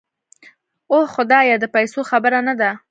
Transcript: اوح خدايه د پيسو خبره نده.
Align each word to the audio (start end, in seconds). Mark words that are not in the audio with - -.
اوح 0.91 1.05
خدايه 1.15 1.55
د 1.59 1.65
پيسو 1.75 1.99
خبره 2.09 2.39
نده. 2.47 2.71